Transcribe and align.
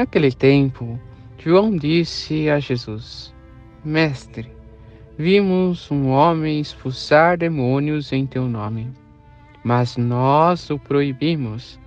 Naquele 0.00 0.32
tempo, 0.32 0.98
João 1.36 1.76
disse 1.76 2.48
a 2.48 2.58
Jesus: 2.58 3.34
Mestre, 3.84 4.50
vimos 5.18 5.90
um 5.90 6.08
homem 6.08 6.58
expulsar 6.58 7.36
demônios 7.36 8.10
em 8.10 8.24
teu 8.24 8.48
nome, 8.48 8.90
mas 9.62 9.98
nós 9.98 10.70
o 10.70 10.78
proibimos, 10.78 11.78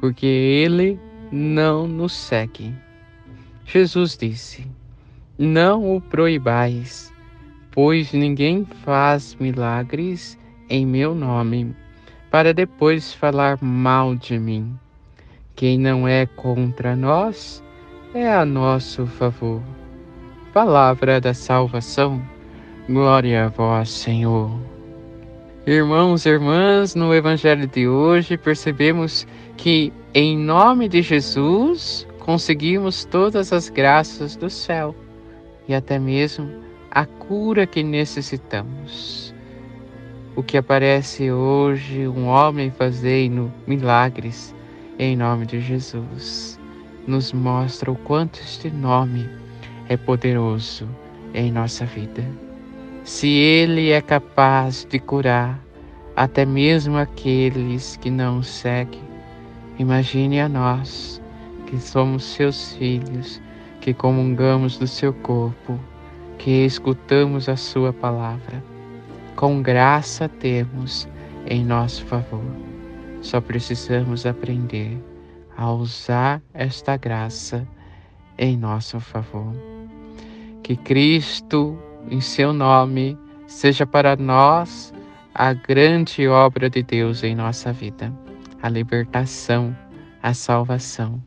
porque 0.00 0.26
ele 0.26 0.98
não 1.30 1.86
nos 1.86 2.12
segue. 2.12 2.74
Jesus 3.64 4.16
disse: 4.16 4.66
Não 5.38 5.94
o 5.94 6.00
proibais, 6.00 7.14
pois 7.70 8.12
ninguém 8.12 8.64
faz 8.84 9.36
milagres 9.38 10.36
em 10.68 10.84
meu 10.84 11.14
nome, 11.14 11.72
para 12.32 12.52
depois 12.52 13.14
falar 13.14 13.62
mal 13.62 14.16
de 14.16 14.40
mim. 14.40 14.76
Quem 15.60 15.78
não 15.78 16.08
é 16.08 16.24
contra 16.24 16.96
nós 16.96 17.62
é 18.14 18.32
a 18.32 18.46
nosso 18.46 19.04
favor. 19.04 19.60
Palavra 20.54 21.20
da 21.20 21.34
salvação, 21.34 22.22
glória 22.88 23.44
a 23.44 23.48
vós, 23.48 23.90
Senhor. 23.90 24.50
Irmãos 25.66 26.24
e 26.24 26.30
irmãs, 26.30 26.94
no 26.94 27.14
Evangelho 27.14 27.66
de 27.66 27.86
hoje 27.86 28.38
percebemos 28.38 29.26
que, 29.58 29.92
em 30.14 30.34
nome 30.34 30.88
de 30.88 31.02
Jesus, 31.02 32.08
conseguimos 32.20 33.04
todas 33.04 33.52
as 33.52 33.68
graças 33.68 34.36
do 34.36 34.48
céu 34.48 34.94
e 35.68 35.74
até 35.74 35.98
mesmo 35.98 36.50
a 36.90 37.04
cura 37.04 37.66
que 37.66 37.82
necessitamos. 37.82 39.34
O 40.34 40.42
que 40.42 40.56
aparece 40.56 41.30
hoje, 41.30 42.08
um 42.08 42.28
homem 42.28 42.70
fazendo 42.70 43.52
milagres 43.66 44.58
em 45.00 45.16
nome 45.16 45.46
de 45.46 45.62
Jesus, 45.62 46.60
nos 47.06 47.32
mostra 47.32 47.90
o 47.90 47.96
quanto 47.96 48.38
este 48.38 48.68
nome 48.68 49.26
é 49.88 49.96
poderoso 49.96 50.86
em 51.32 51.50
nossa 51.50 51.86
vida. 51.86 52.22
Se 53.02 53.26
ele 53.26 53.92
é 53.92 54.02
capaz 54.02 54.86
de 54.90 54.98
curar 54.98 55.58
até 56.14 56.44
mesmo 56.44 56.98
aqueles 56.98 57.96
que 57.96 58.10
não 58.10 58.40
o 58.40 58.44
seguem, 58.44 59.00
imagine 59.78 60.38
a 60.38 60.50
nós 60.50 61.18
que 61.66 61.80
somos 61.80 62.22
seus 62.22 62.74
filhos, 62.74 63.40
que 63.80 63.94
comungamos 63.94 64.76
do 64.76 64.86
seu 64.86 65.14
corpo, 65.14 65.80
que 66.36 66.66
escutamos 66.66 67.48
a 67.48 67.56
sua 67.56 67.90
palavra. 67.90 68.62
Com 69.34 69.62
graça 69.62 70.28
temos 70.28 71.08
em 71.46 71.64
nosso 71.64 72.04
favor. 72.04 72.69
Só 73.20 73.40
precisamos 73.40 74.24
aprender 74.24 74.98
a 75.56 75.70
usar 75.72 76.40
esta 76.54 76.96
graça 76.96 77.66
em 78.38 78.56
nosso 78.56 78.98
favor. 78.98 79.54
Que 80.62 80.74
Cristo, 80.76 81.78
em 82.10 82.20
seu 82.20 82.52
nome, 82.52 83.18
seja 83.46 83.86
para 83.86 84.16
nós 84.16 84.92
a 85.34 85.52
grande 85.52 86.26
obra 86.28 86.70
de 86.70 86.82
Deus 86.82 87.22
em 87.22 87.34
nossa 87.34 87.72
vida, 87.72 88.12
a 88.62 88.68
libertação, 88.68 89.76
a 90.22 90.32
salvação. 90.32 91.22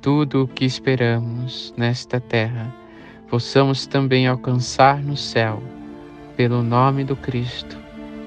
Tudo 0.00 0.44
o 0.44 0.48
que 0.48 0.64
esperamos 0.64 1.74
nesta 1.76 2.20
terra, 2.20 2.72
possamos 3.28 3.86
também 3.86 4.28
alcançar 4.28 5.02
no 5.02 5.16
céu, 5.16 5.60
pelo 6.36 6.62
nome 6.62 7.02
do 7.02 7.16
Cristo, 7.16 7.76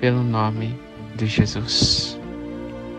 pelo 0.01 0.21
nome 0.21 0.77
de 1.15 1.27
Jesus 1.27 2.08